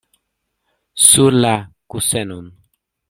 Sur 1.09 1.29
la 1.43 1.53
kusenon! 1.89 2.49